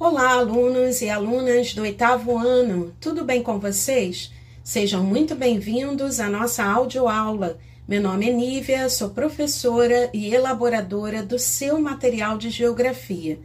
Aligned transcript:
Olá, 0.00 0.30
alunos 0.30 1.02
e 1.02 1.10
alunas 1.10 1.74
do 1.74 1.82
oitavo 1.82 2.38
ano, 2.38 2.90
tudo 2.98 3.22
bem 3.22 3.42
com 3.42 3.60
vocês? 3.60 4.32
Sejam 4.64 5.04
muito 5.04 5.34
bem-vindos 5.34 6.20
à 6.20 6.26
nossa 6.26 6.64
audioaula. 6.64 7.58
Meu 7.86 8.00
nome 8.00 8.30
é 8.30 8.32
Nívia, 8.32 8.88
sou 8.88 9.10
professora 9.10 10.08
e 10.14 10.34
elaboradora 10.34 11.22
do 11.22 11.38
seu 11.38 11.78
material 11.78 12.38
de 12.38 12.48
geografia, 12.48 13.38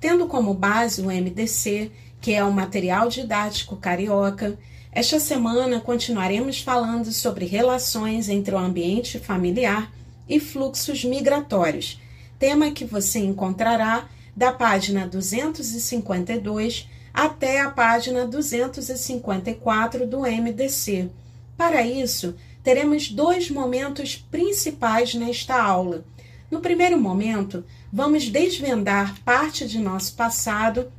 tendo 0.00 0.26
como 0.26 0.52
base 0.52 1.00
o 1.00 1.12
MDC, 1.12 1.92
que 2.20 2.34
é 2.34 2.42
o 2.42 2.52
material 2.52 3.08
didático 3.08 3.76
carioca. 3.76 4.58
Esta 4.90 5.20
semana 5.20 5.78
continuaremos 5.78 6.60
falando 6.60 7.12
sobre 7.12 7.44
relações 7.44 8.28
entre 8.28 8.52
o 8.52 8.58
ambiente 8.58 9.20
familiar 9.20 9.92
e 10.28 10.40
fluxos 10.40 11.04
migratórios, 11.04 12.00
tema 12.36 12.72
que 12.72 12.84
você 12.84 13.20
encontrará 13.20 14.08
da 14.40 14.50
página 14.50 15.06
252 15.06 16.88
até 17.12 17.60
a 17.60 17.70
página 17.70 18.26
254 18.26 20.06
do 20.06 20.20
MDC. 20.20 21.10
Para 21.58 21.82
isso, 21.82 22.34
teremos 22.62 23.10
dois 23.10 23.50
momentos 23.50 24.16
principais 24.16 25.14
nesta 25.14 25.62
aula. 25.62 26.06
No 26.50 26.60
primeiro 26.60 26.98
momento, 26.98 27.66
vamos 27.92 28.30
desvendar 28.30 29.20
parte 29.26 29.68
de 29.68 29.78
nosso 29.78 30.14
passado, 30.14 30.90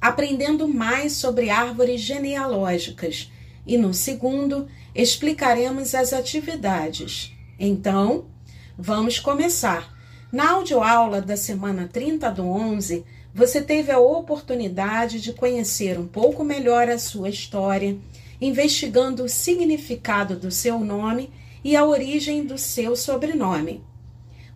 aprendendo 0.00 0.68
mais 0.68 1.14
sobre 1.14 1.50
árvores 1.50 2.00
genealógicas, 2.00 3.32
e 3.66 3.76
no 3.76 3.92
segundo, 3.92 4.68
explicaremos 4.94 5.92
as 5.92 6.12
atividades. 6.12 7.32
Então, 7.58 8.26
vamos 8.78 9.18
começar. 9.18 9.98
Na 10.32 10.52
audioaula 10.52 11.20
da 11.20 11.36
semana 11.36 11.88
30 11.92 12.30
do 12.30 12.46
11, 12.46 13.04
você 13.34 13.60
teve 13.60 13.90
a 13.90 13.98
oportunidade 13.98 15.20
de 15.20 15.32
conhecer 15.32 15.98
um 15.98 16.06
pouco 16.06 16.44
melhor 16.44 16.88
a 16.88 17.00
sua 17.00 17.28
história, 17.28 17.98
investigando 18.40 19.24
o 19.24 19.28
significado 19.28 20.36
do 20.36 20.48
seu 20.52 20.78
nome 20.78 21.30
e 21.64 21.74
a 21.74 21.84
origem 21.84 22.44
do 22.44 22.56
seu 22.56 22.94
sobrenome. 22.94 23.82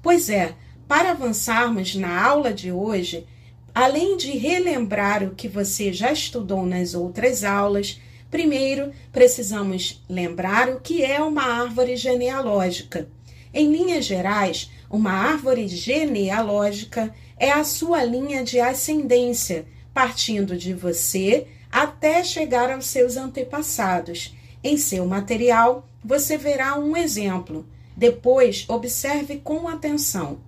Pois 0.01 0.31
é, 0.31 0.55
para 0.87 1.11
avançarmos 1.11 1.97
na 1.97 2.25
aula 2.25 2.53
de 2.53 2.71
hoje, 2.71 3.27
além 3.75 4.17
de 4.17 4.31
relembrar 4.39 5.25
o 5.25 5.35
que 5.35 5.49
você 5.49 5.93
já 5.93 6.13
estudou 6.13 6.65
nas 6.65 6.95
outras 6.95 7.43
aulas, 7.43 8.01
primeiro 8.31 8.93
precisamos 9.11 10.05
lembrar 10.09 10.69
o 10.69 10.79
que 10.79 11.03
é 11.03 11.21
uma 11.21 11.43
árvore 11.43 11.97
genealógica. 11.97 13.09
Em 13.53 13.71
linhas 13.71 14.05
gerais, 14.05 14.71
uma 14.95 15.11
árvore 15.11 15.67
genealógica 15.67 17.13
é 17.37 17.51
a 17.51 17.65
sua 17.65 18.05
linha 18.05 18.45
de 18.45 18.61
ascendência, 18.61 19.67
partindo 19.93 20.57
de 20.57 20.73
você 20.73 21.49
até 21.71 22.23
chegar 22.23 22.71
aos 22.71 22.87
seus 22.87 23.17
antepassados. 23.17 24.37
Em 24.63 24.77
seu 24.77 25.05
material, 25.05 25.89
você 26.03 26.39
verá 26.39 26.79
um 26.79 26.97
exemplo. 26.97 27.67
Depois, 27.97 28.67
observe 28.69 29.39
com 29.39 29.67
atenção. 29.67 30.39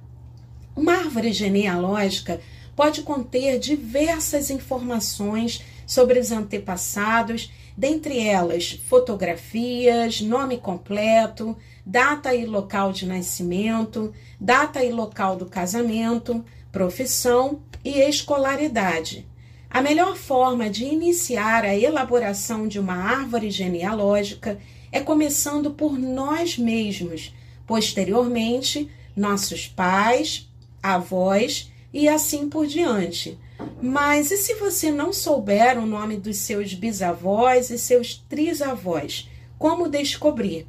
Uma 0.76 0.92
árvore 0.92 1.32
genealógica 1.32 2.40
pode 2.76 3.02
conter 3.02 3.58
diversas 3.58 4.48
informações 4.48 5.64
sobre 5.84 6.20
os 6.20 6.30
antepassados, 6.30 7.50
dentre 7.76 8.18
elas 8.26 8.80
fotografias, 8.88 10.20
nome 10.20 10.58
completo, 10.58 11.56
data 11.84 12.34
e 12.34 12.46
local 12.46 12.92
de 12.92 13.06
nascimento, 13.06 14.12
data 14.40 14.82
e 14.82 14.90
local 14.90 15.36
do 15.36 15.46
casamento, 15.46 16.44
profissão 16.72 17.60
e 17.84 18.00
escolaridade. 18.00 19.26
A 19.68 19.82
melhor 19.82 20.16
forma 20.16 20.70
de 20.70 20.84
iniciar 20.84 21.64
a 21.64 21.76
elaboração 21.76 22.66
de 22.66 22.78
uma 22.78 22.94
árvore 22.94 23.50
genealógica 23.50 24.58
é 24.90 25.00
começando 25.00 25.72
por 25.72 25.98
nós 25.98 26.56
mesmos, 26.56 27.34
posteriormente, 27.66 28.88
nossos 29.14 29.66
pais, 29.66 30.48
avós 30.82 31.70
e 31.92 32.08
assim 32.08 32.48
por 32.48 32.66
diante. 32.66 33.38
Mas 33.80 34.30
e 34.30 34.36
se 34.36 34.54
você 34.54 34.90
não 34.90 35.12
souber 35.12 35.78
o 35.78 35.86
nome 35.86 36.16
dos 36.16 36.38
seus 36.38 36.74
bisavós 36.74 37.70
e 37.70 37.78
seus 37.78 38.14
trisavós? 38.28 39.28
Como 39.58 39.88
descobrir? 39.88 40.66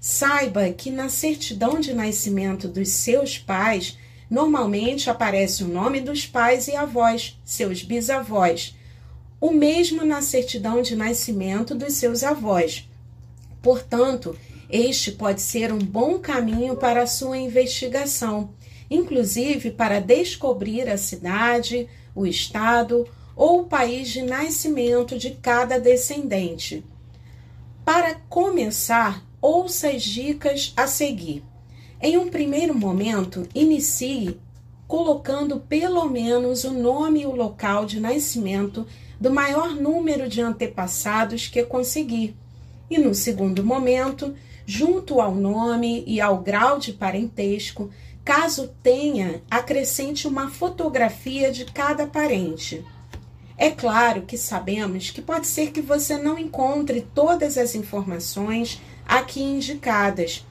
Saiba 0.00 0.70
que 0.70 0.90
na 0.90 1.08
certidão 1.08 1.80
de 1.80 1.94
nascimento 1.94 2.68
dos 2.68 2.90
seus 2.90 3.38
pais, 3.38 3.98
normalmente 4.30 5.08
aparece 5.08 5.64
o 5.64 5.68
nome 5.68 6.00
dos 6.00 6.26
pais 6.26 6.68
e 6.68 6.76
avós, 6.76 7.38
seus 7.44 7.82
bisavós. 7.82 8.76
O 9.40 9.50
mesmo 9.50 10.04
na 10.04 10.22
certidão 10.22 10.82
de 10.82 10.96
nascimento 10.96 11.74
dos 11.74 11.94
seus 11.94 12.22
avós. 12.22 12.88
Portanto, 13.62 14.36
este 14.68 15.12
pode 15.12 15.40
ser 15.40 15.72
um 15.72 15.78
bom 15.78 16.18
caminho 16.18 16.76
para 16.76 17.02
a 17.02 17.06
sua 17.06 17.38
investigação, 17.38 18.50
inclusive 18.90 19.70
para 19.70 20.00
descobrir 20.00 20.88
a 20.88 20.96
cidade, 20.96 21.88
o 22.14 22.26
estado 22.26 23.06
ou 23.36 23.62
o 23.62 23.66
país 23.66 24.08
de 24.08 24.22
nascimento 24.22 25.18
de 25.18 25.30
cada 25.30 25.78
descendente. 25.78 26.84
Para 27.84 28.14
começar, 28.28 29.22
ouça 29.40 29.88
as 29.88 30.02
dicas 30.02 30.72
a 30.76 30.86
seguir. 30.86 31.44
Em 32.00 32.16
um 32.16 32.28
primeiro 32.28 32.74
momento, 32.74 33.48
inicie 33.54 34.38
colocando 34.86 35.60
pelo 35.60 36.08
menos 36.08 36.64
o 36.64 36.70
nome 36.70 37.22
e 37.22 37.26
o 37.26 37.34
local 37.34 37.86
de 37.86 37.98
nascimento 37.98 38.86
do 39.20 39.30
maior 39.30 39.74
número 39.74 40.28
de 40.28 40.40
antepassados 40.40 41.48
que 41.48 41.62
conseguir. 41.64 42.36
E 42.90 42.98
no 42.98 43.14
segundo 43.14 43.64
momento, 43.64 44.34
junto 44.66 45.20
ao 45.20 45.34
nome 45.34 46.04
e 46.06 46.20
ao 46.20 46.38
grau 46.38 46.78
de 46.78 46.92
parentesco, 46.92 47.90
caso 48.24 48.68
tenha, 48.82 49.42
acrescente 49.50 50.26
uma 50.26 50.50
fotografia 50.50 51.52
de 51.52 51.66
cada 51.66 52.06
parente. 52.06 52.84
É 53.56 53.70
claro 53.70 54.22
que 54.22 54.38
sabemos 54.38 55.10
que 55.10 55.20
pode 55.20 55.46
ser 55.46 55.70
que 55.70 55.80
você 55.80 56.16
não 56.16 56.38
encontre 56.38 57.06
todas 57.14 57.58
as 57.58 57.74
informações 57.74 58.80
aqui 59.06 59.42
indicadas. 59.42 60.44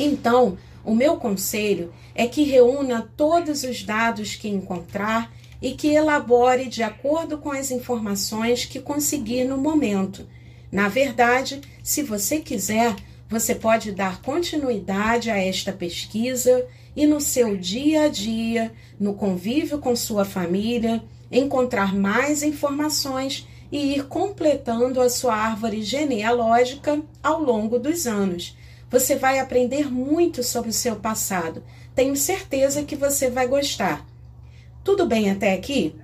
Então, 0.00 0.58
o 0.84 0.94
meu 0.94 1.16
conselho 1.16 1.92
é 2.14 2.26
que 2.26 2.42
reúna 2.42 3.08
todos 3.16 3.62
os 3.62 3.82
dados 3.82 4.34
que 4.34 4.48
encontrar 4.48 5.32
e 5.60 5.72
que 5.72 5.94
elabore 5.94 6.68
de 6.68 6.82
acordo 6.82 7.38
com 7.38 7.52
as 7.52 7.70
informações 7.70 8.64
que 8.64 8.80
conseguir 8.80 9.44
no 9.44 9.56
momento. 9.56 10.26
Na 10.72 10.88
verdade, 10.88 11.60
se 11.82 12.02
você 12.02 12.40
quiser, 12.40 12.96
você 13.28 13.54
pode 13.54 13.92
dar 13.92 14.20
continuidade 14.20 15.30
a 15.30 15.36
esta 15.36 15.72
pesquisa 15.72 16.66
e 16.96 17.06
no 17.06 17.20
seu 17.20 17.56
dia 17.56 18.02
a 18.02 18.08
dia, 18.08 18.72
no 18.98 19.14
convívio 19.14 19.78
com 19.78 19.96
sua 19.96 20.24
família, 20.24 21.02
encontrar 21.30 21.94
mais 21.94 22.42
informações 22.42 23.46
e 23.72 23.96
ir 23.96 24.06
completando 24.06 25.00
a 25.00 25.10
sua 25.10 25.34
árvore 25.34 25.82
genealógica 25.82 27.02
ao 27.22 27.42
longo 27.42 27.78
dos 27.78 28.06
anos. 28.06 28.56
Você 28.90 29.16
vai 29.16 29.40
aprender 29.40 29.90
muito 29.90 30.42
sobre 30.42 30.70
o 30.70 30.74
seu 30.74 30.96
passado. 30.96 31.62
Tenho 31.94 32.14
certeza 32.14 32.84
que 32.84 32.94
você 32.94 33.28
vai 33.28 33.48
gostar. 33.48 34.06
Tudo 34.84 35.06
bem 35.06 35.30
até 35.30 35.54
aqui? 35.54 35.96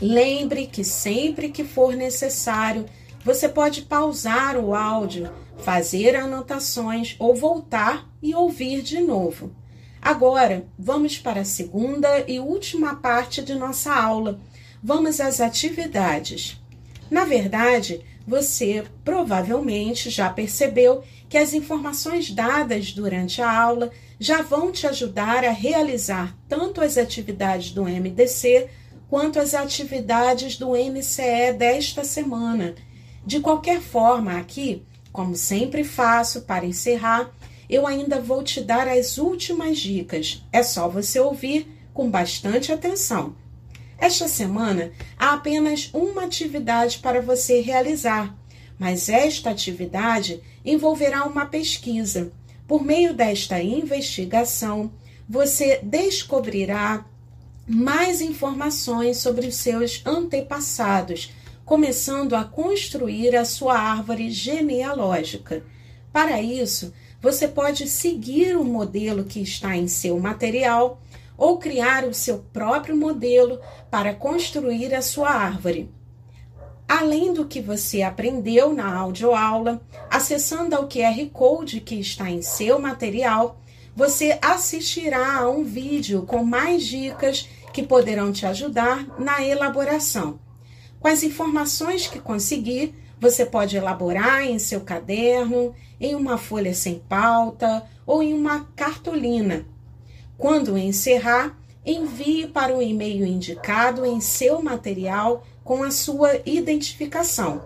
Lembre 0.00 0.66
que 0.66 0.84
sempre 0.84 1.48
que 1.48 1.64
for 1.64 1.96
necessário, 1.96 2.84
você 3.24 3.48
pode 3.48 3.82
pausar 3.82 4.56
o 4.56 4.74
áudio, 4.74 5.30
fazer 5.58 6.14
anotações 6.14 7.16
ou 7.18 7.34
voltar 7.34 8.08
e 8.22 8.34
ouvir 8.34 8.82
de 8.82 9.00
novo. 9.00 9.50
Agora, 10.04 10.66
vamos 10.78 11.16
para 11.16 11.40
a 11.40 11.44
segunda 11.46 12.22
e 12.28 12.38
última 12.38 12.96
parte 12.96 13.40
de 13.40 13.54
nossa 13.54 13.90
aula. 13.90 14.38
Vamos 14.82 15.18
às 15.18 15.40
atividades. 15.40 16.60
Na 17.10 17.24
verdade, 17.24 18.04
você 18.26 18.84
provavelmente 19.02 20.10
já 20.10 20.28
percebeu 20.28 21.02
que 21.26 21.38
as 21.38 21.54
informações 21.54 22.30
dadas 22.30 22.92
durante 22.92 23.40
a 23.40 23.50
aula 23.50 23.90
já 24.20 24.42
vão 24.42 24.70
te 24.70 24.86
ajudar 24.86 25.42
a 25.42 25.50
realizar 25.50 26.36
tanto 26.46 26.82
as 26.82 26.98
atividades 26.98 27.70
do 27.70 27.84
MDC 27.84 28.68
quanto 29.08 29.38
as 29.38 29.54
atividades 29.54 30.58
do 30.58 30.72
MCE 30.72 31.54
desta 31.56 32.04
semana. 32.04 32.74
De 33.24 33.40
qualquer 33.40 33.80
forma, 33.80 34.36
aqui, 34.36 34.84
como 35.10 35.34
sempre 35.34 35.82
faço 35.82 36.42
para 36.42 36.66
encerrar, 36.66 37.32
eu 37.68 37.86
ainda 37.86 38.20
vou 38.20 38.42
te 38.42 38.60
dar 38.60 38.88
as 38.88 39.18
últimas 39.18 39.78
dicas. 39.78 40.42
É 40.52 40.62
só 40.62 40.88
você 40.88 41.18
ouvir 41.20 41.68
com 41.92 42.10
bastante 42.10 42.72
atenção. 42.72 43.34
Esta 43.98 44.28
semana 44.28 44.92
há 45.16 45.34
apenas 45.34 45.88
uma 45.92 46.24
atividade 46.24 46.98
para 46.98 47.22
você 47.22 47.60
realizar, 47.60 48.36
mas 48.78 49.08
esta 49.08 49.50
atividade 49.50 50.42
envolverá 50.64 51.24
uma 51.24 51.46
pesquisa. 51.46 52.32
Por 52.66 52.84
meio 52.84 53.14
desta 53.14 53.62
investigação, 53.62 54.90
você 55.28 55.80
descobrirá 55.82 57.04
mais 57.66 58.20
informações 58.20 59.18
sobre 59.18 59.46
os 59.46 59.56
seus 59.56 60.02
antepassados, 60.04 61.32
começando 61.64 62.34
a 62.34 62.44
construir 62.44 63.34
a 63.36 63.44
sua 63.44 63.78
árvore 63.78 64.30
genealógica. 64.30 65.64
Para 66.12 66.42
isso, 66.42 66.92
você 67.24 67.48
pode 67.48 67.88
seguir 67.88 68.54
o 68.54 68.62
modelo 68.62 69.24
que 69.24 69.40
está 69.40 69.74
em 69.74 69.88
seu 69.88 70.20
material 70.20 71.00
ou 71.38 71.56
criar 71.56 72.04
o 72.04 72.12
seu 72.12 72.40
próprio 72.52 72.94
modelo 72.94 73.58
para 73.90 74.12
construir 74.12 74.94
a 74.94 75.00
sua 75.00 75.30
árvore. 75.30 75.90
Além 76.86 77.32
do 77.32 77.46
que 77.46 77.62
você 77.62 78.02
aprendeu 78.02 78.74
na 78.74 78.94
audioaula, 78.94 79.80
acessando 80.10 80.76
ao 80.76 80.86
QR 80.86 81.26
Code 81.32 81.80
que 81.80 81.94
está 81.94 82.30
em 82.30 82.42
seu 82.42 82.78
material, 82.78 83.58
você 83.96 84.38
assistirá 84.42 85.38
a 85.38 85.48
um 85.48 85.64
vídeo 85.64 86.26
com 86.26 86.44
mais 86.44 86.84
dicas 86.84 87.48
que 87.72 87.82
poderão 87.82 88.32
te 88.32 88.44
ajudar 88.44 89.18
na 89.18 89.42
elaboração. 89.42 90.43
Com 91.04 91.08
as 91.08 91.22
informações 91.22 92.06
que 92.06 92.18
conseguir, 92.18 92.94
você 93.20 93.44
pode 93.44 93.76
elaborar 93.76 94.42
em 94.42 94.58
seu 94.58 94.80
caderno, 94.80 95.74
em 96.00 96.14
uma 96.14 96.38
folha 96.38 96.72
sem 96.72 96.98
pauta 96.98 97.84
ou 98.06 98.22
em 98.22 98.32
uma 98.32 98.64
cartolina. 98.74 99.66
Quando 100.38 100.78
encerrar, 100.78 101.58
envie 101.84 102.46
para 102.46 102.74
o 102.74 102.80
e-mail 102.80 103.26
indicado 103.26 104.06
em 104.06 104.18
seu 104.18 104.62
material 104.62 105.46
com 105.62 105.82
a 105.82 105.90
sua 105.90 106.40
identificação. 106.46 107.62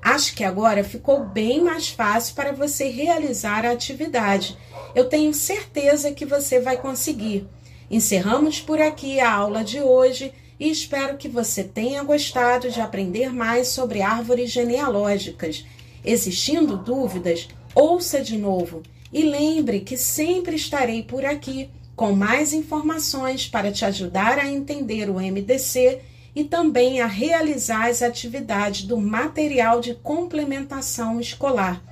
Acho 0.00 0.32
que 0.36 0.44
agora 0.44 0.84
ficou 0.84 1.24
bem 1.24 1.60
mais 1.60 1.88
fácil 1.88 2.36
para 2.36 2.52
você 2.52 2.88
realizar 2.88 3.66
a 3.66 3.72
atividade. 3.72 4.56
Eu 4.94 5.08
tenho 5.08 5.34
certeza 5.34 6.12
que 6.12 6.24
você 6.24 6.60
vai 6.60 6.76
conseguir. 6.76 7.48
Encerramos 7.90 8.60
por 8.60 8.80
aqui 8.80 9.18
a 9.18 9.28
aula 9.28 9.64
de 9.64 9.80
hoje 9.80 10.32
e 10.58 10.70
espero 10.70 11.16
que 11.16 11.28
você 11.28 11.62
tenha 11.62 12.02
gostado 12.02 12.70
de 12.70 12.80
aprender 12.80 13.32
mais 13.32 13.68
sobre 13.68 14.02
árvores 14.02 14.50
genealógicas. 14.50 15.64
Existindo 16.04 16.76
dúvidas, 16.76 17.48
ouça 17.74 18.20
de 18.20 18.36
novo 18.36 18.82
e 19.12 19.22
lembre 19.22 19.80
que 19.80 19.96
sempre 19.96 20.56
estarei 20.56 21.02
por 21.02 21.24
aqui 21.24 21.70
com 21.94 22.12
mais 22.12 22.52
informações 22.52 23.48
para 23.48 23.72
te 23.72 23.84
ajudar 23.84 24.38
a 24.38 24.48
entender 24.48 25.10
o 25.10 25.14
MDC 25.14 26.00
e 26.34 26.44
também 26.44 27.00
a 27.00 27.06
realizar 27.06 27.88
as 27.88 28.02
atividades 28.02 28.84
do 28.84 28.96
material 28.96 29.80
de 29.80 29.94
complementação 29.94 31.20
escolar. 31.20 31.82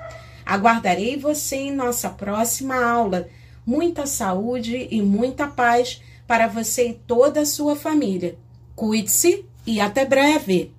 Aguardarei 0.45 1.17
você 1.17 1.57
em 1.57 1.73
nossa 1.73 2.09
próxima 2.09 2.77
aula. 2.77 3.29
Muita 3.67 4.07
saúde 4.07 4.87
e 4.89 5.03
muita 5.03 5.49
paz 5.49 6.01
para 6.25 6.47
você 6.47 6.91
e 6.91 6.95
toda 6.95 7.41
a 7.41 7.47
sua 7.47 7.75
família. 7.75 8.39
Cuide-se 8.76 9.44
e 9.67 9.81
até 9.81 10.05
breve! 10.05 10.75